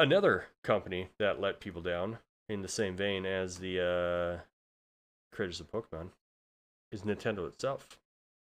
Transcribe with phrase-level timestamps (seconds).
[0.00, 2.16] Another company that let people down
[2.48, 3.78] in the same vein as the
[4.40, 4.42] uh,
[5.30, 6.08] creators of Pokemon
[6.90, 7.98] is Nintendo itself.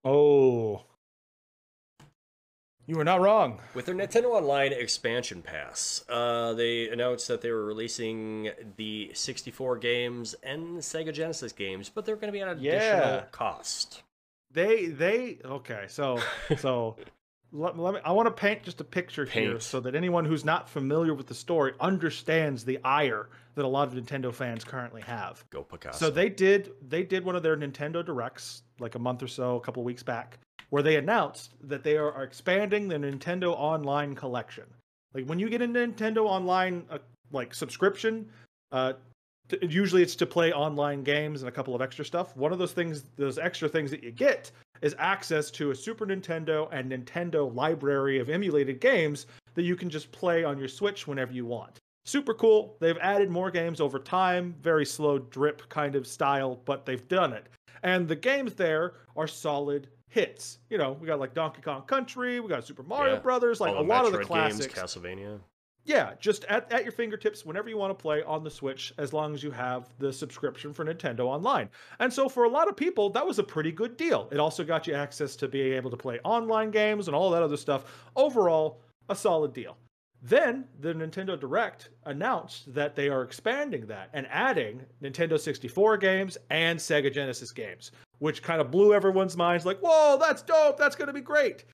[0.04, 0.84] Oh.
[2.86, 3.58] You were not wrong.
[3.74, 9.78] With their Nintendo Online expansion pass, uh, they announced that they were releasing the 64
[9.78, 12.74] games and the Sega Genesis games, but they're going to be at an Yeah.
[12.74, 14.04] additional cost.
[14.52, 16.20] They they okay, so
[16.58, 16.94] so
[17.52, 20.44] let, let me I want to paint just a picture here so that anyone who's
[20.44, 25.02] not familiar with the story understands the ire that a lot of Nintendo fans currently
[25.02, 25.44] have.
[25.50, 25.98] Go Picasso.
[25.98, 29.56] So they did they did one of their Nintendo Directs like a month or so,
[29.56, 30.38] a couple of weeks back,
[30.70, 34.64] where they announced that they are, are expanding the Nintendo Online collection.
[35.14, 36.98] Like when you get a Nintendo Online uh,
[37.32, 38.28] like subscription,
[38.72, 38.94] uh,
[39.62, 42.36] usually it's to play online games and a couple of extra stuff.
[42.36, 44.50] One of those things, those extra things that you get,
[44.82, 49.90] is access to a Super Nintendo and Nintendo library of emulated games that you can
[49.90, 51.78] just play on your Switch whenever you want.
[52.04, 52.76] Super cool.
[52.80, 57.32] They've added more games over time, very slow drip kind of style, but they've done
[57.32, 57.46] it.
[57.82, 60.58] And the games there are solid hits.
[60.70, 63.20] You know, we got like Donkey Kong Country, we got Super Mario Yeah.
[63.20, 64.66] Brothers, like All a lot of the classics.
[64.66, 65.40] games, Castlevania.
[65.84, 69.12] Yeah, just at, at your fingertips whenever you want to play on the Switch, as
[69.12, 71.70] long as you have the subscription for Nintendo Online.
[71.98, 74.28] And so for a lot of people, that was a pretty good deal.
[74.30, 77.42] It also got you access to being able to play online games and all that
[77.42, 78.08] other stuff.
[78.14, 79.76] Overall, a solid deal.
[80.22, 86.36] Then the Nintendo Direct announced that they are expanding that and adding Nintendo 64 games
[86.50, 90.94] and Sega Genesis games, which kind of blew everyone's minds like, whoa, that's dope, that's
[90.94, 91.64] going to be great.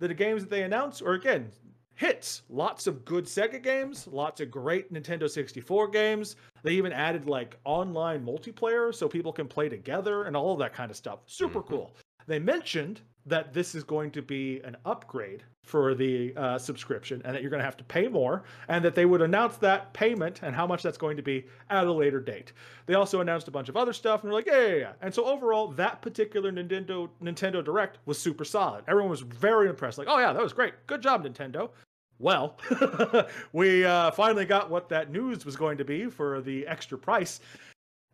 [0.00, 1.52] The games that they announced are, again,
[1.94, 2.42] hits.
[2.48, 6.36] Lots of good Sega games, lots of great Nintendo 64 games.
[6.62, 10.74] They even added like online multiplayer so people can play together and all of that
[10.74, 11.20] kind of stuff.
[11.26, 11.66] Super Mhm.
[11.68, 11.96] cool.
[12.26, 17.34] They mentioned that this is going to be an upgrade for the uh, subscription and
[17.34, 20.40] that you're going to have to pay more and that they would announce that payment
[20.42, 22.52] and how much that's going to be at a later date.
[22.86, 24.92] They also announced a bunch of other stuff and they're like, yeah, yeah, yeah.
[25.00, 28.84] And so overall, that particular Nintendo Nintendo Direct was super solid.
[28.88, 29.98] Everyone was very impressed.
[29.98, 30.74] Like, oh yeah, that was great.
[30.86, 31.70] Good job, Nintendo.
[32.18, 32.58] Well,
[33.52, 37.40] we uh, finally got what that news was going to be for the extra price,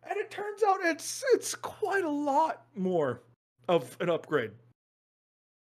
[0.09, 3.21] and it turns out it's it's quite a lot more
[3.67, 4.51] of an upgrade.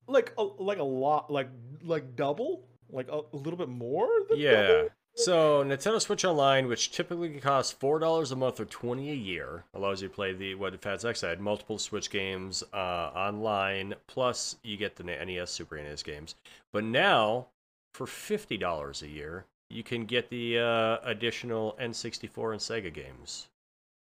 [0.09, 1.50] Like a like a lot, like
[1.84, 4.08] like double, like a, a little bit more.
[4.30, 4.68] Than Yeah.
[4.68, 4.90] double?
[5.16, 9.64] So Nintendo Switch Online, which typically costs four dollars a month or twenty a year,
[9.74, 13.96] allows you to play the what Fatsack said, multiple Switch games uh, online.
[14.08, 16.36] Plus, you get the NES, Super NES games.
[16.72, 17.47] But now,
[17.94, 23.50] for fifty dollars a year, you can get the uh, additional N64 and Sega games.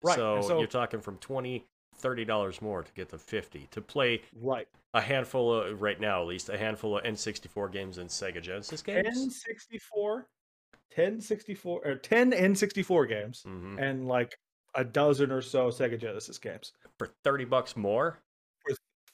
[0.03, 1.65] Right, So, so- you're talking from 20
[1.97, 4.69] 30 dollars more to get the 50 to play Right.
[4.99, 8.83] A handful of right now at least a handful of N64 games and Sega Genesis
[8.83, 9.45] games.
[9.71, 10.25] N64,
[10.91, 13.81] 10 64 or 10 N64 games, Mhm.
[13.81, 14.37] and like
[14.75, 16.73] a dozen or so Sega Genesis games.
[16.99, 18.19] For 30 bucks more?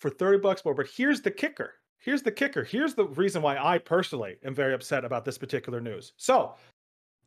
[0.01, 0.75] for 30 bucks more.
[0.75, 1.77] But here's the kicker.
[1.99, 2.63] Here's the kicker.
[2.63, 6.13] Here's the reason why I personally am very upset about this particular news.
[6.19, 6.57] So,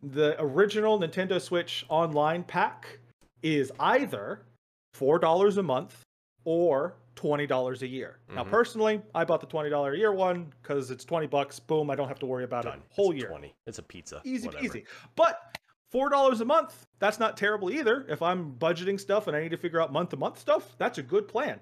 [0.03, 2.99] the original Nintendo Switch online pack
[3.41, 4.45] is either
[4.93, 6.03] $4 a month
[6.43, 8.19] or $20 a year.
[8.29, 8.49] Now, Mhm.
[8.49, 11.59] personally, I bought the $20 a year one because it's 20 bucks.
[11.59, 12.79] Boom, I don't have to worry about Done.
[12.79, 13.29] it whole It's year.
[13.29, 13.53] 20.
[13.65, 14.21] It's a pizza.
[14.23, 14.63] Easy whatever.
[14.65, 14.85] peasy.
[15.15, 15.57] But
[15.91, 18.05] four dollars a month, that's not terrible either.
[18.07, 20.97] If I'm budgeting stuff and I need to figure out month to month stuff, that's
[20.97, 21.59] a good plan.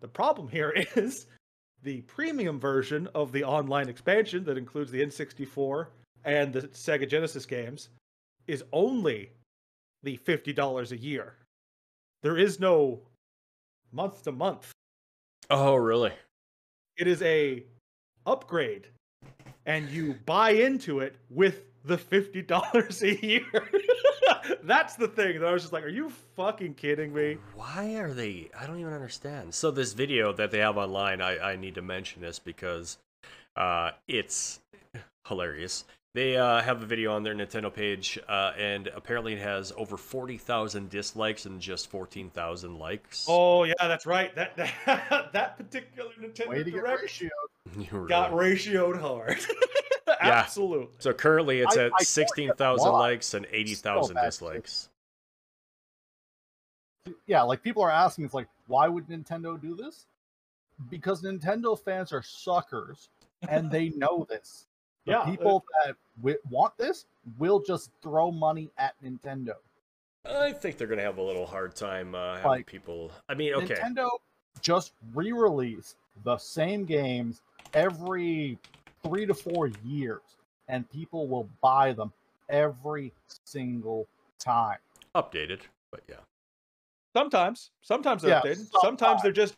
[0.00, 1.26] The problem here is
[1.82, 5.88] the premium version of the online expansion that includes the N64
[6.24, 7.88] and the Sega Genesis games
[8.46, 9.32] is only
[10.02, 11.36] the $50 a year.
[12.22, 13.00] There is no
[13.92, 14.72] month to month.
[15.50, 16.12] Oh, really?
[16.96, 17.64] It is a
[18.24, 18.86] upgrade
[19.66, 23.44] and you buy into it with the $50 a year.
[24.62, 27.38] That's the thing that I was just like, are you fucking kidding me?
[27.54, 28.50] Why are they?
[28.58, 29.52] I don't even understand.
[29.54, 32.98] So this video that they have online, I, I need to mention this because
[33.56, 34.60] uh, it's
[35.26, 35.84] hilarious.
[36.12, 39.96] They uh, have a video on their Nintendo page, uh, and apparently it has over
[39.96, 43.26] forty thousand dislikes and just fourteen thousand likes.
[43.28, 44.34] Oh yeah, that's right.
[44.34, 47.30] That that, that particular Nintendo Way to get Direct ratio.
[48.08, 49.38] Got really- ratioed hard.
[50.20, 50.88] Absolutely.
[50.98, 54.24] So currently it's I- I at totally sixteen thousand likes and eighty thousand bad.
[54.24, 54.88] dislikes.
[57.26, 60.06] Yeah, like people are asking, it's like, why would Nintendo do this?
[60.90, 63.08] Because Nintendo fans are suckers,
[63.48, 64.66] and they know this.
[65.10, 69.54] The Yeah, people that wi- want this will just throw money at Nintendo.
[70.24, 73.10] I think they're gonna have a little hard time uh, having Like, people.
[73.28, 74.08] I mean, okay, Nintendo
[74.60, 77.42] just re-release the same games
[77.74, 78.56] every
[79.02, 80.20] three to four years,
[80.68, 82.12] and people will buy them.
[82.48, 83.12] every
[83.44, 84.06] single
[84.40, 84.78] time.
[85.14, 85.60] Updated,
[85.92, 86.16] but yeah.
[87.16, 88.66] Sometimes, sometimes they're Yeah, updated.
[88.80, 89.54] Sometimes they're just.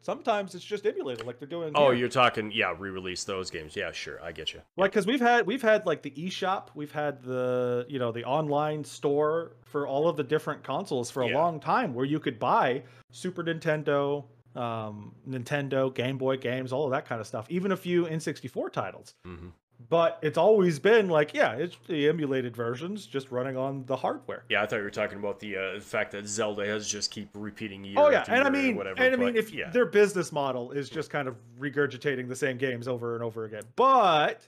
[0.00, 1.72] Sometimes it's just emulated, like they're doing.
[1.74, 2.00] Oh, here.
[2.00, 3.76] you're talking, yeah, re-release those games.
[3.76, 4.60] Yeah, sure, I get you.
[4.76, 8.24] like because we've had we've had like the eShop, we've had the you know the
[8.24, 11.38] online store for all of the different consoles for a Yeah.
[11.38, 14.24] long time, where you could buy Super Nintendo,
[14.56, 18.70] um, Nintendo, Game Boy games, all of that kind of stuff, even a few N64
[18.72, 19.14] titles.
[19.24, 19.48] hmm
[19.88, 24.44] But it's always been like, yeah, it's the emulated versions just running on the hardware.
[24.48, 27.28] Yeah, I thought you were talking about the uh, fact that Zelda has just keep
[27.34, 29.02] repeating year Oh yeah, after and I year or mean, whatever.
[29.02, 32.58] and I mean, if yeah, their business model is just kind of regurgitating the same
[32.58, 34.46] games over and over again, but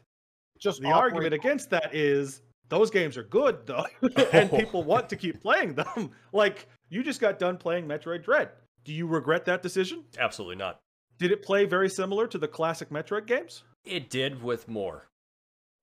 [0.58, 3.86] Just the operate- argument against that is those games are good though,
[4.32, 4.56] and Oh.
[4.58, 6.10] people want to keep playing them.
[6.32, 8.50] like you just got done playing Metroid Dread.
[8.84, 10.04] Do you regret that decision?
[10.18, 10.78] absolutely not.
[11.18, 13.62] Did it play very similar to the classic Metroid games?
[13.84, 15.06] It did with more.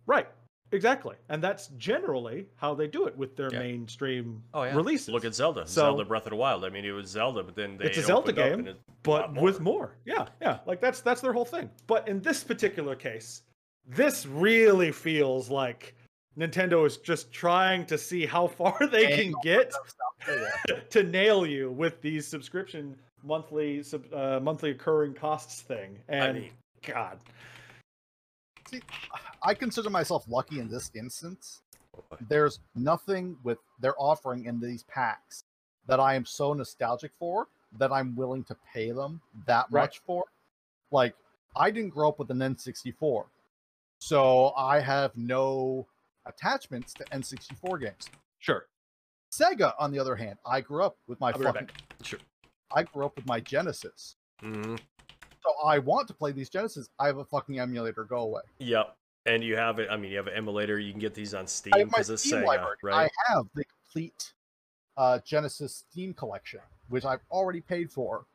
[0.05, 0.27] Right.
[0.73, 1.15] Exactly.
[1.27, 3.59] And that's generally how they do it with their Yeah.
[3.59, 5.09] mainstream Oh yeah, releases.
[5.09, 6.63] Look at Zelda, So- Zelda Breath of the Wild.
[6.63, 9.43] I mean, it was Zelda, but then they It's a Zelda game, and but lot
[9.43, 9.97] with more.
[10.05, 10.59] Yeah, yeah.
[10.65, 11.69] Like that's that's their whole thing.
[11.87, 13.41] But in this particular case,
[13.85, 15.93] this really feels like
[16.37, 19.73] Nintendo is just trying to see how far they can get
[20.89, 23.83] to nail you with these subscription monthly
[24.13, 25.99] uh, monthly occurring costs thing.
[26.07, 26.51] And I mean,
[26.87, 27.19] God,
[28.71, 28.81] See,
[29.43, 31.61] I consider myself lucky in this instance.
[32.29, 35.43] There's nothing with their offering in these packs
[35.87, 37.47] that I am so nostalgic for
[37.77, 39.81] that I'm willing to pay them that Right.
[39.83, 40.25] much for.
[40.91, 41.15] Like,
[41.55, 43.25] I didn't grow up with an N64,
[43.99, 45.87] so I have no
[46.25, 48.09] attachments to N64 games.
[48.39, 48.67] sure.
[49.31, 51.69] Sega, on the other hand, I grew up with my I'll right fucking.
[52.03, 52.19] sure.
[52.73, 54.75] I grew up with my Genesis, hmm
[55.43, 56.89] so I want to play these Genesis.
[56.99, 58.03] I have a fucking emulator.
[58.03, 58.41] Go away.
[58.59, 58.95] Yep.
[59.25, 59.87] And you have it.
[59.91, 60.79] I mean, you have an emulator.
[60.79, 62.75] You can get these on Steam I have my because it's Steam Sega, library.
[62.83, 63.11] right?
[63.27, 64.33] I have the complete
[64.97, 66.59] uh, Genesis Steam collection,
[66.89, 68.25] which I've already paid for,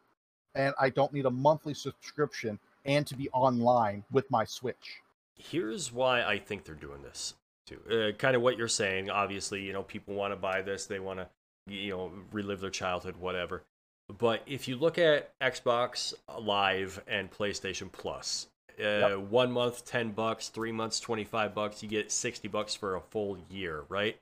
[0.54, 5.00] and I don't need a monthly subscription and to be online with my Switch.
[5.34, 7.34] Here's why I think they're doing this
[7.66, 7.80] too.
[7.90, 9.10] Uh, kind of what you're saying.
[9.10, 10.86] Obviously, you know, people want to buy this.
[10.86, 11.28] They want to,
[11.66, 13.64] you know, relive their childhood, whatever.
[14.08, 18.46] But if you look at Xbox Live and PlayStation Plus,
[18.78, 19.18] uh, Yep.
[19.18, 23.00] one month ten bucks, three months twenty five bucks, you get sixty bucks for a
[23.00, 24.18] full year, right?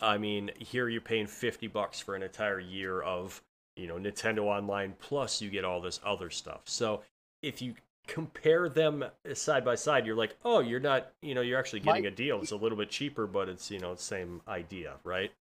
[0.00, 3.42] I mean, here you're paying fifty bucks for an entire year of,
[3.76, 6.60] you know, Nintendo Online plus you get all this other stuff.
[6.66, 7.02] So
[7.42, 7.74] if you
[8.06, 12.06] compare them side by side, you're like, oh, you're not, you know, you're actually getting
[12.06, 12.40] a deal.
[12.40, 15.32] It's a little bit cheaper, but it's, you know, same idea, right?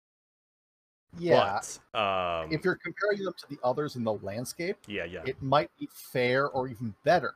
[1.17, 1.59] Yeah,
[1.93, 1.99] But,
[2.43, 5.21] um, if you're comparing them to the others in the landscape, yeah, yeah.
[5.25, 7.35] it might be fair or even better.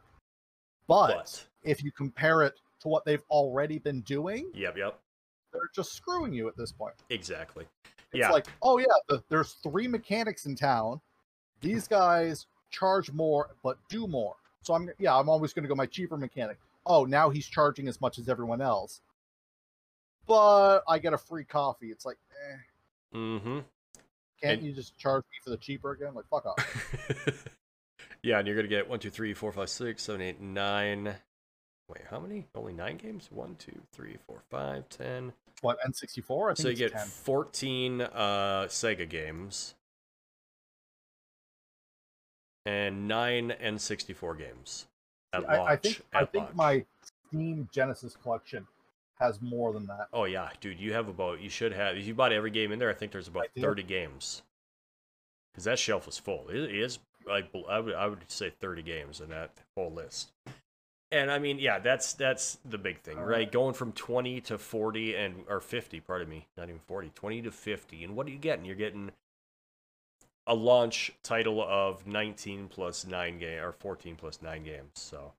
[0.87, 4.99] But, but, if you compare it to what they've already been doing, yep, yep,
[5.53, 6.95] they're just screwing you at this point.
[7.09, 7.65] exactly.
[8.11, 8.31] It's Yeah.
[8.31, 10.99] like, oh yeah, the, there's three mechanics in town.
[11.61, 14.35] These guys charge more but do more.
[14.61, 16.57] So I'm yeah, I'm always going to go my cheaper mechanic.
[16.85, 19.01] Oh, now he's charging as much as everyone else.
[20.27, 21.91] But I get a free coffee.
[21.91, 22.17] It's like,
[22.51, 22.57] eh,
[23.15, 23.59] Mm-hmm.
[24.41, 26.13] can't And- you just charge me for the cheaper again?
[26.13, 27.47] Like, fuck off.
[28.23, 31.15] yeah, and you're gonna get one, two, three, four, five, six, seven, eight, nine.
[31.87, 32.45] Wait, how many?
[32.53, 33.29] Only nine games?
[33.31, 35.33] One, two, three, four, five, ten.
[35.61, 36.51] What N64?
[36.51, 37.07] I think So you get 10.
[37.07, 38.07] 14 uh,
[38.69, 39.73] Sega games
[42.65, 44.87] and nine N64 games
[45.33, 45.69] at I, launch.
[45.69, 46.55] I think I think launch.
[46.55, 46.85] my
[47.29, 48.67] Steam Genesis collection
[49.19, 50.07] has more than that.
[50.13, 52.79] Oh yeah, dude, you have about you should have if you bought every game in
[52.79, 52.89] there.
[52.89, 54.41] I think there's about 30 games.
[55.51, 56.47] Because that shelf is full.
[56.49, 60.31] It is like I would I would say 30 games in that whole list.
[61.11, 63.51] And I mean, yeah, that's that's the big thing, right?
[63.51, 67.51] Going from 20 to 40 and or 50, pardon me, not even 40, 20 to
[67.51, 68.03] 50.
[68.03, 68.63] And what are you getting?
[68.63, 69.11] You're getting
[70.45, 74.91] a launch title of 19 plus 9 game or 14 plus 9 games.
[74.93, 75.33] So,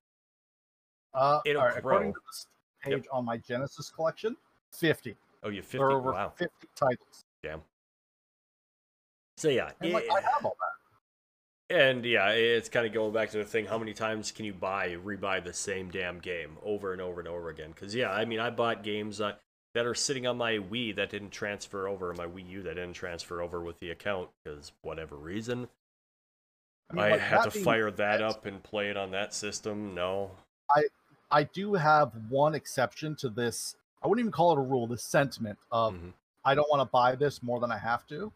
[1.15, 2.21] Uh, It'll right, according grow.
[2.21, 2.47] to this
[2.83, 4.37] page on my Genesis collection,
[4.73, 5.17] 50.
[5.43, 5.79] oh, you 50.
[5.79, 6.33] There over Wow.
[6.37, 7.25] 50 titles.
[7.43, 7.63] Damn.
[9.37, 11.75] So yeah, And like, it- I have all that.
[11.75, 14.53] And yeah, it's kind of going back to the thing: how many times can you
[14.53, 17.71] buy, rebuy the same damn game over and over and over again?
[17.71, 19.35] Because yeah, I mean, I bought games uh,
[19.75, 22.95] that are sitting on my Wii that didn't transfer over, my Wii U that didn't
[22.95, 25.69] transfer over with the account because whatever reason.
[26.91, 29.95] I, mean, like, had to fire that up and play it on that system.
[29.95, 30.33] No,
[30.75, 30.83] I
[31.45, 33.77] do have one exception to this.
[34.03, 34.87] I wouldn't even call it a rule.
[34.87, 36.13] This sentiment of Mhm.
[36.45, 38.33] I don't want to buy this more than I have to.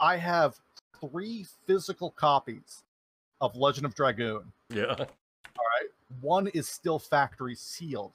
[0.00, 0.58] I have
[1.00, 2.82] three physical copies
[3.40, 4.52] of Legend of Dragoon.
[4.70, 5.90] yeah, All right,
[6.20, 8.12] one is still factory sealed.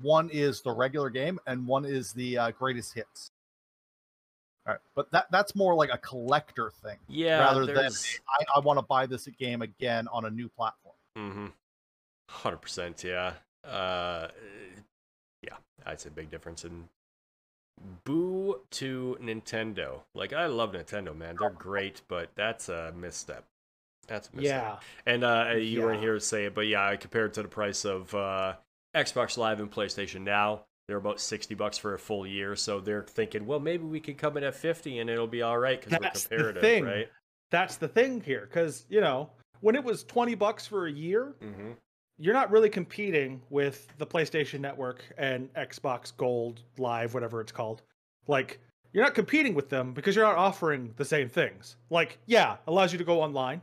[0.00, 3.30] One is the regular game, and one is the uh, greatest hits.
[4.66, 7.92] All right, but that that's more like a collector thing Yeah, rather than
[8.28, 10.96] I, I want to buy this game again on a new platform.
[11.16, 11.46] Mm-hmm.
[12.28, 13.34] Hundred percent, yeah.
[13.64, 14.28] Uh,
[15.42, 15.54] yeah,
[15.84, 16.88] I'd say big difference in
[18.04, 20.00] boo to Nintendo.
[20.14, 21.36] Like I love Nintendo, man.
[21.38, 23.44] They're great, but that's a misstep.
[24.06, 24.80] That's a misstep.
[25.06, 25.12] Yeah.
[25.12, 27.84] And uh, you weren't here to say it, but yeah, I compared to the price
[27.84, 28.54] of uh,
[28.94, 30.62] Xbox Live and PlayStation Now.
[30.88, 34.18] They're about sixty bucks for a full year, so they're thinking, well, maybe we could
[34.18, 36.84] come in at fifty and it'll be all right because we're That's the comparative, thing.
[36.84, 37.08] right?
[37.50, 39.30] That's the thing here, because you know
[39.60, 41.72] when it was twenty bucks for a year, Mm-hmm.
[42.18, 47.82] You're not really competing with the PlayStation Network and Xbox Gold Live, whatever it's called.
[48.26, 48.58] Like,
[48.92, 51.76] you're not competing with them because you're not offering the same things.
[51.90, 53.60] Like, yeah, allows you to go online,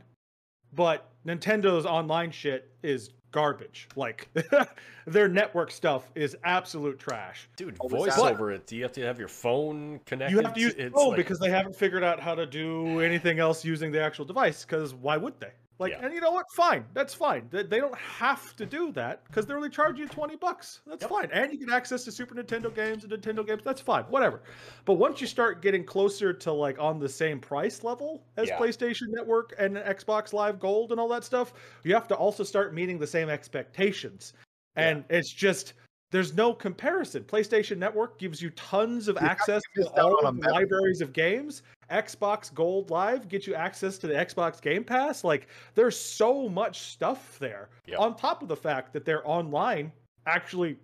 [0.72, 3.88] but Nintendo's online shit is garbage.
[3.96, 4.28] Like,
[5.06, 7.48] their network stuff is absolute trash.
[7.56, 8.66] Dude, Oh, voice is over it.
[8.68, 10.36] Do you have to have your phone connected?
[10.36, 13.00] You have to use It's phone like- because they haven't figured out how to do
[13.00, 14.64] anything else using the actual device.
[14.64, 15.50] Because why would they?
[15.80, 16.04] Like, Yeah.
[16.04, 16.46] and you know what?
[16.54, 17.48] Fine, that's fine.
[17.50, 20.80] They, they don't have to do that because they're only charging you twenty bucks.
[20.86, 21.10] That's Yep.
[21.10, 23.62] fine, and you get access to Super Nintendo games and Nintendo games.
[23.64, 24.42] That's fine, whatever.
[24.84, 28.58] But once you start getting closer to like on the same price level as Yeah.
[28.58, 32.72] PlayStation Network and Xbox Live Gold and all that stuff, you have to also start
[32.72, 34.32] meeting the same expectations.
[34.76, 35.74] And it's just
[36.14, 37.24] there's no comparison.
[37.24, 41.64] PlayStation Network gives you tons of access to all of the libraries of games.
[41.90, 45.24] Xbox Gold Live gets you access to the Xbox Game Pass.
[45.24, 47.68] Like there's so much stuff there.
[47.88, 47.98] Yep.
[47.98, 49.90] On top of the fact that their online
[50.24, 50.76] actually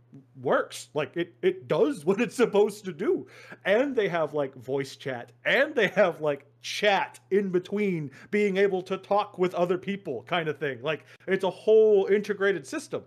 [0.42, 0.88] works.
[0.94, 3.28] Like it it does what it's supposed to do.
[3.64, 8.82] And they have like voice chat and they have like chat in between being able
[8.82, 10.82] to talk with other people kind of thing.
[10.82, 13.04] Like it's a whole integrated system.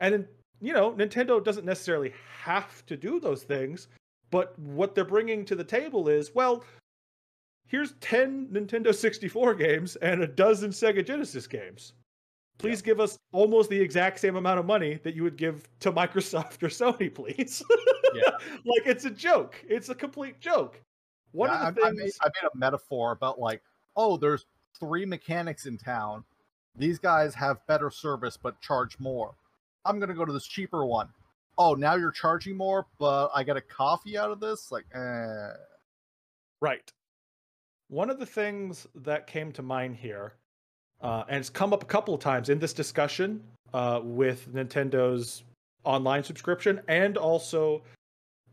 [0.00, 0.26] And
[0.64, 3.88] you know, Nintendo doesn't necessarily have to do those things,
[4.30, 6.64] but what they're bringing to the table is, well,
[7.66, 11.92] here's 10 Nintendo 64 games and a dozen Sega Genesis games.
[12.56, 15.92] Please give us almost the exact same amount of money that you would give to
[16.00, 17.62] Microsoft or Sony, please.
[18.14, 18.30] Yeah.
[18.64, 19.62] like it's a joke.
[19.68, 20.80] It's a complete joke.
[21.32, 23.60] One Yeah, of the I, I things made, I made a metaphor about like,
[23.96, 24.46] oh, there's
[24.78, 26.24] three mechanics in town.
[26.76, 29.34] These guys have better service but charge more.
[29.84, 31.08] I'm gonna go to this cheaper one.
[31.56, 34.72] Oh, now you're charging more, but I get a coffee out of this.
[34.72, 35.52] Like, eh.
[36.60, 36.90] Right.
[37.88, 40.34] One of the things that came to mind here,
[41.00, 45.44] uh, and it's come up a couple of times in this discussion uh, with Nintendo's
[45.84, 47.82] online subscription and also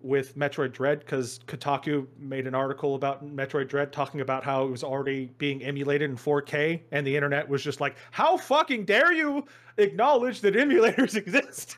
[0.04, 4.72] with Metroid Dread, because Kotaku made an article about Metroid Dread talking about how it
[4.72, 9.14] was already being emulated in 4K, and the internet was just like, How fucking dare
[9.14, 9.46] you
[9.78, 11.78] acknowledge that emulators exist?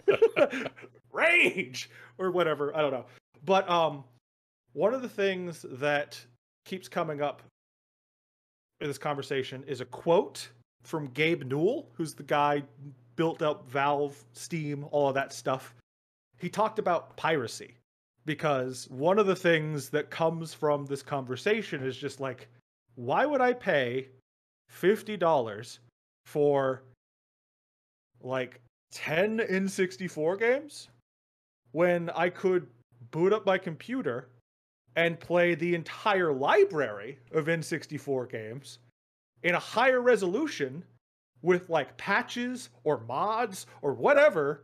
[1.12, 1.89] Rage!
[2.18, 2.75] Or whatever.
[2.75, 3.06] I don't know.
[3.46, 4.03] But um,
[4.74, 6.20] one of the things that
[6.65, 7.42] keeps coming up
[8.82, 10.48] in this conversation is a quote
[10.84, 12.63] from Gabe Newell, who's the guy
[13.15, 15.74] built up Valve, Steam, all of that stuff.
[16.39, 17.75] He talked about piracy
[18.25, 22.48] because one of the things that comes from this conversation is just like,
[22.96, 24.08] why would I pay
[24.72, 25.80] $50
[26.25, 26.84] for
[28.22, 28.62] like
[28.92, 30.88] 10 N64 games
[31.72, 32.68] when I could
[33.12, 34.30] boot up my computer
[34.96, 38.80] and play the entire library of N64 games
[39.42, 40.84] in a higher resolution
[41.42, 44.63] with like patches or mods or whatever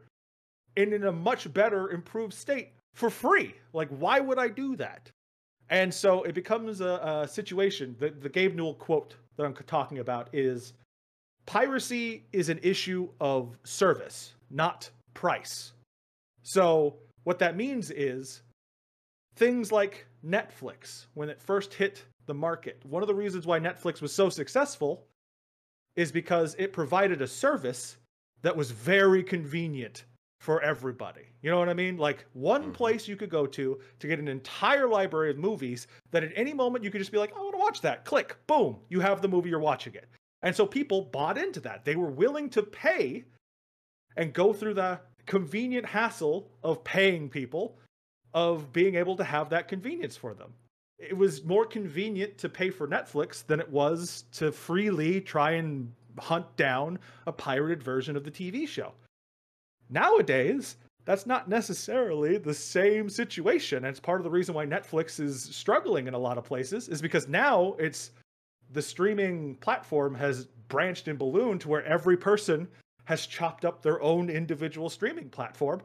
[0.77, 3.55] and in a much better improved state for free.
[3.71, 5.09] Like, why would I do that?
[5.69, 7.95] And so it becomes a, a situation.
[7.97, 10.73] The, the Gabe Newell quote that I'm talking about is
[11.45, 15.71] piracy is an issue of service, not price.
[16.43, 18.41] So what that means is
[19.35, 24.01] things like Netflix, when it first hit the market, one of the reasons why Netflix
[24.01, 25.05] was so successful
[25.95, 27.95] is because it provided a service
[28.41, 30.03] that was very convenient
[30.39, 31.25] for everybody.
[31.41, 31.97] You know what I mean?
[31.97, 32.73] Like one Mhm.
[32.73, 36.53] place you could go to to get an entire library of movies that at any
[36.53, 38.05] moment you could just be like, I want to watch that.
[38.05, 40.07] Click, boom, you have the movie, you're watching it.
[40.41, 41.83] And so people bought into that.
[41.83, 43.25] They were willing to pay
[44.15, 47.77] and go through the convenient hassle of paying people
[48.33, 50.53] of being able to have that convenience for them.
[50.97, 55.93] It was more convenient to pay for Netflix than it was to freely try and
[56.17, 58.93] hunt down a pirated version of the TV show.
[59.89, 63.79] Nowadays, that's not necessarily the same situation.
[63.79, 66.87] And it's part of the reason why Netflix is struggling in a lot of places,
[66.87, 68.11] is because now it's
[68.71, 72.67] the streaming platform has branched and ballooned to where every person
[73.05, 75.81] has chopped up their own individual streaming platform.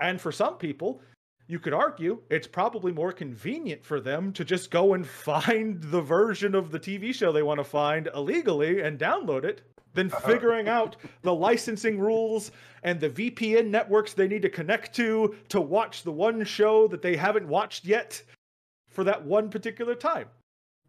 [0.00, 1.02] And for some people,
[1.48, 6.00] you could argue it's probably more convenient for them to just go and find the
[6.00, 9.62] version of the TV show they want to find illegally and download it
[9.94, 10.26] than uh-huh.
[10.26, 12.50] figuring out the licensing rules
[12.82, 17.02] and the VPN networks they need to connect to to watch the one show that
[17.02, 18.22] they haven't watched yet
[18.88, 20.28] for that one particular time.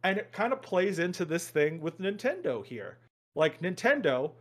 [0.03, 2.98] And it kind of plays into this thing with Nintendo here.
[3.36, 4.32] Like Nintendo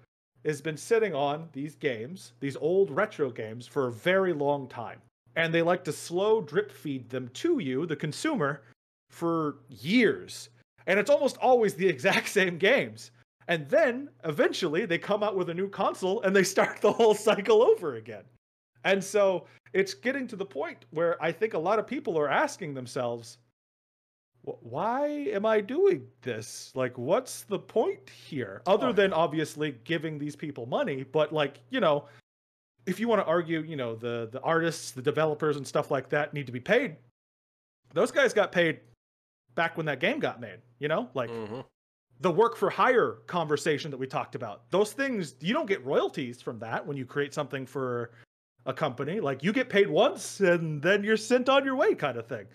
[0.45, 5.01] has been sitting on these games, these old retro games, for a very long time.
[5.37, 8.63] And they like to slow drip feed them to you, the consumer,
[9.11, 10.49] for years.
[10.87, 13.11] And it's almost always the exact same games.
[13.49, 17.15] And then eventually they come out with a new console and they start the whole
[17.15, 18.25] cycle over again.
[18.85, 22.29] And so it's getting to the point where I think a lot of people are
[22.29, 23.39] asking themselves,
[24.43, 26.71] why am I doing this?
[26.75, 28.63] Like, what's the point here?
[28.67, 32.07] Other than obviously giving these people money, but like, you know,
[32.87, 36.09] if you want to argue, you know, the the artists, the developers, and stuff like
[36.11, 36.97] that need to be paid.
[37.93, 38.81] Those guys got paid
[39.55, 40.61] back when that game got made.
[40.79, 41.61] You know, like mm-hmm.
[42.21, 44.71] The work for hire conversation that we talked about.
[44.71, 48.11] Those things you don't get royalties from that when you create something for
[48.67, 49.21] a company.
[49.21, 52.47] Like you get paid once and then you're sent on your way, kind of thing.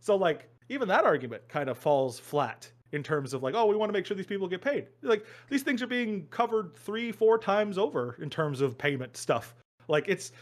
[0.00, 3.76] So like even that argument kind of falls flat in terms of like, oh, we
[3.76, 4.86] want to make sure these people get paid.
[5.02, 9.54] Like these things are being covered three, four times over in terms of payment stuff.
[9.88, 10.32] Like it's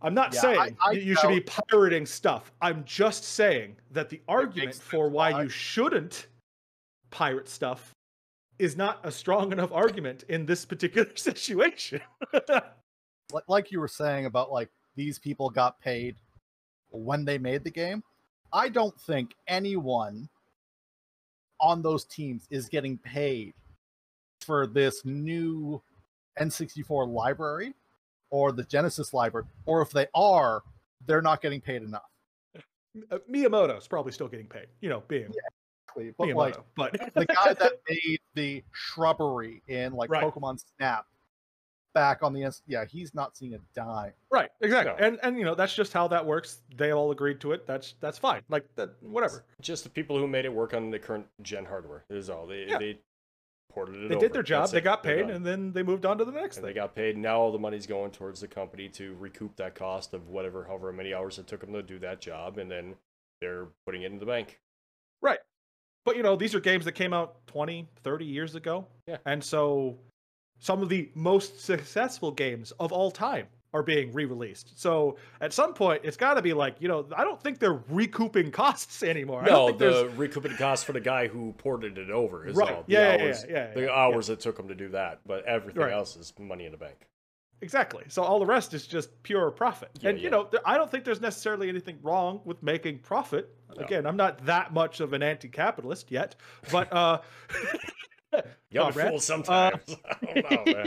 [0.00, 2.52] I'm not yeah, saying I, I you should be pirating stuff.
[2.60, 6.26] I'm just saying that the argument for why you shouldn't
[7.12, 7.94] pirate stuff
[8.58, 12.00] is not a strong enough argument in this particular situation.
[13.48, 16.16] like you were saying about like these people got paid
[16.90, 18.02] when they made the game.
[18.52, 20.28] I don't think anyone
[21.60, 23.54] on those teams is getting paid
[24.40, 25.80] for this new
[26.38, 27.74] N64 library
[28.30, 30.62] or the Genesis library, or if they are,
[31.06, 32.02] they're not getting paid enough.
[33.10, 35.48] Uh, Miyamoto's probably still getting paid, you know, being yeah,
[35.96, 36.14] exactly.
[36.18, 40.24] but Miyamoto, like but the guy that made the shrubbery in like right.
[40.24, 41.06] Pokemon Snap
[41.94, 42.62] back on the S.
[42.66, 44.12] Yeah, he's not seeing a dime.
[44.30, 44.94] Right, exactly.
[44.98, 45.06] No.
[45.06, 46.58] And and you know that's just how that works.
[46.76, 47.66] They all agreed to it.
[47.66, 48.42] That's that's fine.
[48.48, 49.44] Like that, whatever.
[49.60, 52.46] Just the people who made it work on the current gen hardware is all.
[52.46, 52.78] They yeah.
[52.78, 52.98] they
[53.70, 54.08] ported it.
[54.08, 54.26] They over.
[54.26, 54.62] did their job.
[54.62, 54.84] That's they it.
[54.84, 56.74] got paid, and then they moved on to the next and thing.
[56.74, 57.16] They got paid.
[57.16, 60.92] Now all the money's going towards the company to recoup that cost of whatever, however
[60.92, 62.94] many hours it took them to do that job, and then
[63.40, 64.60] they're putting it in the bank.
[65.20, 65.38] Right.
[66.04, 68.86] But you know, these are games that came out 20, 30 years ago.
[69.06, 69.18] Yeah.
[69.26, 69.98] And so
[70.58, 74.78] some of the most successful games of all time are being re-released.
[74.78, 77.80] So at some point, it's got to be like, you know, I don't think they're
[77.88, 79.42] recouping costs anymore.
[79.42, 82.74] No, the recouping costs for the guy who ported it over is right.
[82.74, 82.84] all.
[82.86, 85.44] The yeah, hours, yeah, yeah, yeah, The hours it took him to do that, but
[85.46, 85.92] everything right.
[85.92, 87.06] else is money in the bank.
[87.62, 88.04] Exactly.
[88.08, 89.90] So all the rest is just pure profit.
[90.00, 93.54] Yeah, and you know, I don't think there's necessarily anything wrong with making profit.
[93.76, 93.84] No.
[93.84, 96.34] Again, I'm not that much of an anti-capitalist yet,
[96.72, 97.20] but uh
[98.70, 99.96] You're a fool sometimes.
[100.28, 100.84] Uh, know.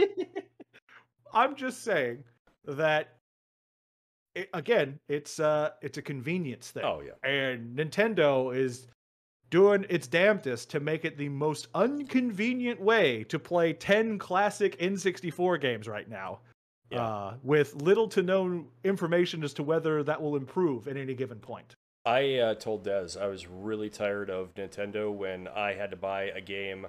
[1.34, 2.24] I'm just saying
[2.66, 3.16] that
[4.34, 6.84] it, again, it's uh it's a convenience thing.
[6.84, 7.30] Oh yeah.
[7.30, 8.88] And Nintendo is
[9.50, 15.62] doing its damnedest to make it the most inconvenient way to play 10 classic N64
[15.62, 16.40] games right now.
[16.90, 17.04] Yeah.
[17.04, 21.40] Uh, with little to no information as to whether that will improve at any given
[21.40, 21.76] point.
[22.06, 26.26] I uh, told Dez I was really tired of Nintendo when I had to buy
[26.26, 26.88] a game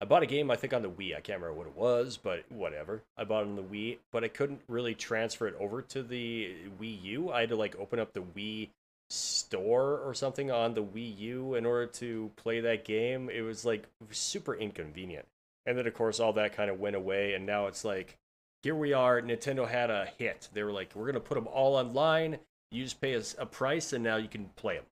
[0.00, 1.16] I bought a game I think on the Wii.
[1.16, 3.02] I can't remember what it was, but whatever.
[3.16, 6.54] I bought it on the Wii, but I couldn't really transfer it over to the
[6.80, 7.32] Wii U.
[7.32, 8.68] I had to like open up the Wii
[9.08, 13.30] store or something on the Wii U in order to play that game.
[13.30, 15.26] It was like super inconvenient.
[15.64, 18.18] And then of course all that kind of went away and now it's like
[18.62, 20.48] here we are, Nintendo had a hit.
[20.52, 22.38] They were like, we're going to put them all online.
[22.70, 24.84] You just pay us a price and now you can play them.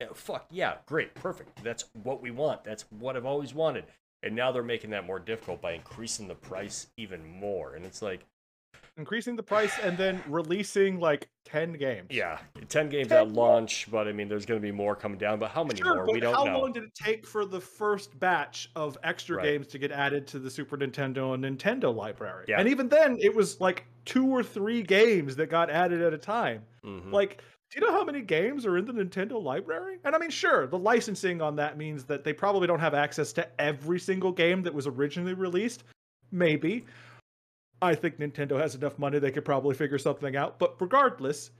[0.00, 1.62] Yeah, fuck yeah, great, perfect.
[1.62, 2.64] That's what we want.
[2.64, 3.84] That's what I've always wanted
[4.22, 8.02] and now they're making that more difficult by increasing the price even more and it's
[8.02, 8.24] like
[8.96, 13.90] increasing the price and then releasing like 10 games yeah 10 games 10 at launch
[13.90, 16.12] but i mean there's going to be more coming down but how many sure, more
[16.12, 19.36] we don't how know how long did it take for the first batch of extra
[19.36, 19.44] right.
[19.44, 22.60] games to get added to the super nintendo and nintendo library yeah.
[22.60, 26.18] and even then it was like two or three games that got added at a
[26.18, 27.10] time mm-hmm.
[27.12, 29.96] like do you know how many games are in the Nintendo library?
[30.04, 33.32] And I mean, sure, the licensing on that means that they probably don't have access
[33.32, 35.84] to every single game that was originally released.
[36.30, 36.84] Maybe.
[37.82, 40.58] I think Nintendo has enough money they could probably figure something out.
[40.60, 41.50] But regardless,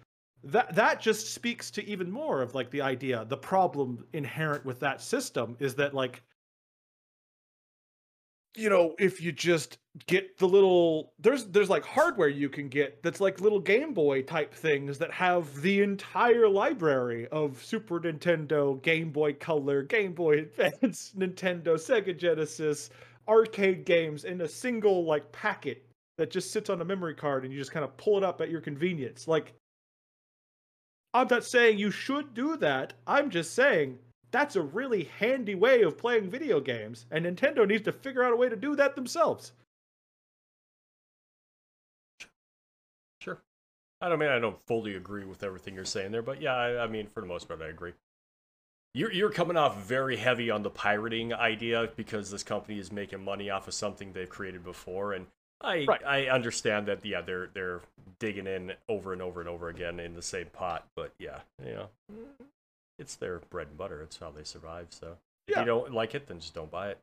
[0.44, 4.80] that that just speaks to even more of like the idea, the problem inherent with
[4.80, 6.22] that system is that like
[8.54, 13.02] you know, if you just get the little there's there's like hardware you can get
[13.02, 18.80] that's like little Game Boy type things that have the entire library of Super Nintendo,
[18.82, 22.90] Game Boy Color, Game Boy Advance, Nintendo, Sega Genesis,
[23.26, 25.86] arcade games in a single like packet
[26.18, 28.40] that just sits on a memory card and you just kind of pull it up
[28.40, 29.26] at your convenience.
[29.26, 29.54] Like
[31.14, 32.94] I'm not saying you should do that.
[33.06, 33.98] I'm just saying
[34.30, 38.32] that's a really handy way of playing video games, and Nintendo needs to figure out
[38.32, 39.52] a way to do that themselves.
[43.20, 43.42] Sure.
[44.00, 46.84] I don't mean I don't fully agree with everything you're saying there, but yeah, I,
[46.84, 47.92] I mean for the most part I agree.
[48.94, 53.22] You're you're coming off very heavy on the pirating idea because this company is making
[53.22, 55.26] money off of something they've created before, and
[55.62, 56.04] I Right.
[56.04, 57.80] I understand that yeah they're they're
[58.18, 61.72] digging in over and over and over again in the same pot, but yeah, you
[61.74, 61.88] know,
[62.98, 64.02] it's their bread and butter.
[64.02, 64.88] It's how they survive.
[64.90, 65.16] So
[65.48, 65.60] if Yeah.
[65.60, 66.98] you don't like it, then just don't buy it.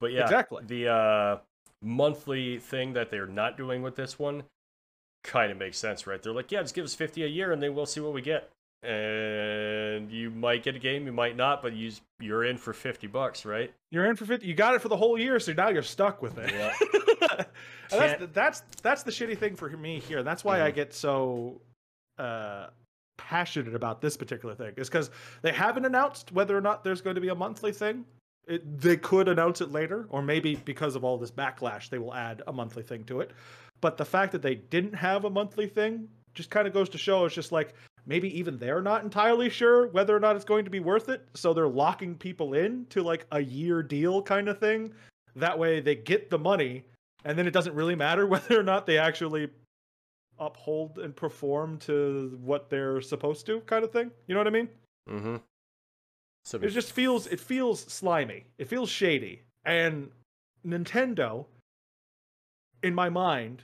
[0.00, 0.62] But yeah, Exactly.
[0.66, 1.38] the uh,
[1.82, 4.44] monthly thing that they're not doing with this one
[5.22, 6.22] kind of makes sense, right?
[6.22, 8.22] They're like, yeah, just give us fifty a year, and then we'll see what we
[8.22, 8.50] get.
[8.84, 13.06] And you might get a game, you might not, but you you're in for fifty
[13.06, 13.72] bucks, right?
[13.90, 14.46] You're in for 50.
[14.46, 16.52] You got it for the whole year, so now you're stuck with it.
[16.52, 17.44] Yeah.
[17.90, 20.22] That's, the, that's that's the shitty thing for me here.
[20.22, 20.74] That's why I Mhm.
[20.74, 21.60] get so
[22.18, 22.68] uh,
[23.18, 24.72] passionate about this particular thing.
[24.76, 25.10] Is because
[25.42, 28.04] they haven't announced whether or not there's going to be a monthly thing.
[28.48, 32.14] It, they could announce it later, or maybe because of all this backlash, they will
[32.14, 33.30] add a monthly thing to it.
[33.80, 36.98] But the fact that they didn't have a monthly thing just kind of goes to
[36.98, 37.74] show it's just like
[38.06, 41.26] maybe even they're not entirely sure whether or not it's going to be worth it.
[41.34, 44.92] So they're locking people in to like a year deal kind of thing.
[45.36, 46.84] That way they get the money
[47.24, 49.48] and then it doesn't really matter whether or not they actually
[50.38, 54.10] uphold and perform to what they're supposed to kind of thing.
[54.26, 54.68] You know what I mean?
[55.08, 55.36] Mm-hmm.
[56.44, 58.44] So It just feels it feels slimy.
[58.58, 59.42] It feels shady.
[59.64, 60.10] And
[60.66, 61.46] Nintendo
[62.82, 63.62] in my mind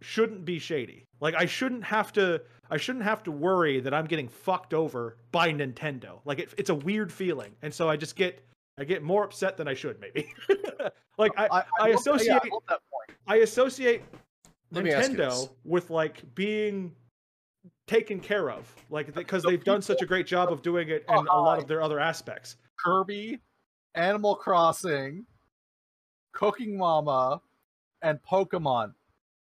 [0.00, 1.04] shouldn't be shady.
[1.24, 5.16] Like I shouldn't have to I shouldn't have to worry that I'm getting fucked over
[5.32, 6.20] by Nintendo.
[6.26, 7.52] Like it, it's a weird feeling.
[7.62, 8.44] And so I just get
[8.76, 10.34] I get more upset than I should maybe.
[11.18, 13.18] like I, I, love that- yeah, associate I love that point.
[13.26, 14.02] I associate
[14.70, 15.34] Let me ask you this.
[15.34, 16.92] Nintendo with like being
[17.86, 21.14] taken care of, like because they've done such a great job of doing it in
[21.14, 22.56] a lot of their other aspects.
[22.76, 23.40] Kirby,
[23.94, 25.24] Animal Crossing,
[26.32, 27.40] Cooking Mama,
[28.02, 28.92] and Pokemon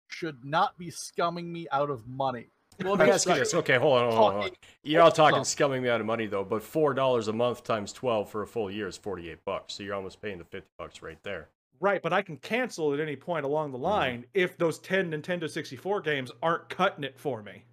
[0.08, 2.48] should not be scumming me out of money.
[2.84, 3.54] Well, let me ask you this.
[3.54, 4.52] Okay, hold on, hold on, hold on.
[4.84, 7.94] You're all talking scumming me out of money though, but four dollars a month times
[7.94, 9.76] twelve for a full year is forty-eight bucks.
[9.76, 11.50] So you're almost paying the fifty bucks right there.
[11.80, 15.50] Right, but I can cancel at any point along the line if those 10 Nintendo
[15.50, 17.66] 64 games aren't cutting it for me.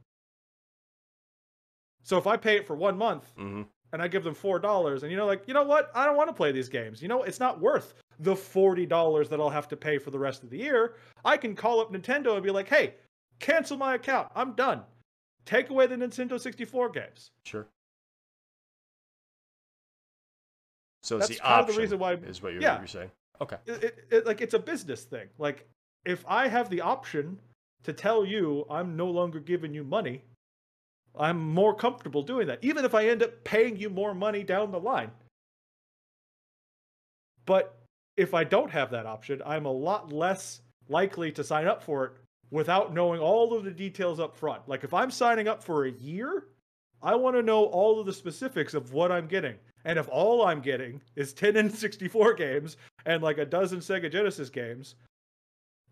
[2.03, 3.62] So if I pay it for one month Mm-hmm.
[3.93, 5.90] and I give them four dollars, and you know, like, you know what?
[5.95, 7.01] I don't want to play these games.
[7.01, 10.18] You know, it's not worth the forty dollars that I'll have to pay for the
[10.18, 10.94] rest of the year.
[11.24, 12.94] I can call up Nintendo and be like, hey,
[13.38, 14.28] cancel my account.
[14.35, 14.83] I'm done.
[15.46, 17.30] Take away the Nintendo 64 games.
[17.44, 17.66] Sure.
[21.02, 22.78] So it's That's the of the reason why- is what you're, yeah.
[22.78, 23.11] you're saying.
[23.40, 23.56] Okay.
[23.66, 25.28] It, it- like it's a business thing.
[25.38, 25.66] Like
[26.04, 27.38] if I have the option
[27.85, 30.22] to tell you I'm no longer giving you money,
[31.18, 34.70] I'm more comfortable doing that, even if I end up paying you more money down
[34.70, 35.11] the line.
[37.46, 37.80] But
[38.20, 42.04] if I don't have that option, I'm a lot less likely to sign up for
[42.04, 42.12] it
[42.50, 44.68] without knowing all of the details up front.
[44.68, 46.48] Like if I'm signing up for a year,
[47.02, 49.54] I want to know all of the specifics of what I'm getting.
[49.87, 54.50] And if all I'm getting is 10 N64 games and like a dozen Sega Genesis
[54.50, 54.96] games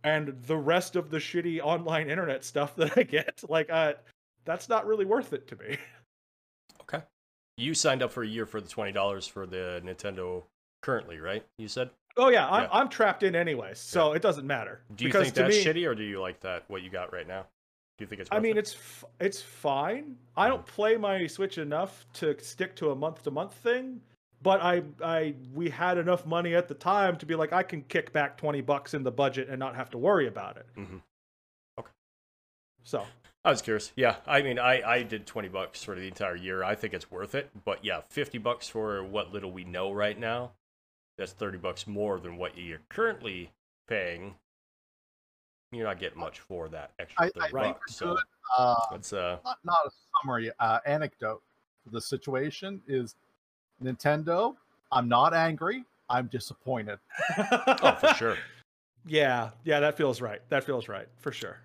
[0.05, 3.95] and the rest of the shitty online internet stuff that I get, like uh
[4.45, 5.79] that's not really worth it to me.
[6.83, 7.05] Okay.
[7.59, 10.45] You signed up for a year for the twenty dollars for the Nintendo
[10.81, 11.45] currently, right?
[11.59, 11.91] You said.
[12.19, 12.69] Oh yeah, I'm Yeah.
[12.73, 14.81] I'm trapped in anyways, so it doesn't matter.
[14.95, 17.13] Do you because think that's me, shitty, or do you like that what you got
[17.13, 17.47] right now?
[17.97, 18.29] Do you think it's?
[18.31, 18.61] I mean, it?
[18.61, 20.17] it's f- it's fine.
[20.37, 24.01] I don't play my Switch enough to stick to a month to month thing,
[24.43, 27.83] but I I we had enough money at the time to be like I can
[27.83, 30.67] kick back twenty bucks in the budget and not have to worry about it.
[30.77, 31.01] Mhm.
[31.79, 31.91] Okay.
[32.83, 33.05] So
[33.45, 33.93] I was curious.
[33.97, 36.63] Yeah, I mean, I, I did 20 bucks for the entire year.
[36.65, 37.49] I think it's worth it.
[37.65, 40.51] But yeah, 50 bucks for what little we know right now,
[41.19, 43.51] that's 30 bucks more than what you're currently
[43.89, 44.35] paying.
[45.73, 47.93] You're not getting much for that extra I, 30 I think bucks.
[47.93, 48.17] a So
[48.57, 49.91] uh, that's uh, not, not a
[50.23, 51.43] summary uh, anecdote
[51.93, 53.15] the situation is
[53.83, 54.55] Nintendo.
[54.93, 55.85] I'm not angry.
[56.11, 56.99] I'm disappointed.
[57.39, 58.37] oh, for sure.
[59.07, 60.41] Yeah, yeah, that feels right.
[60.49, 61.59] That feels right for sure.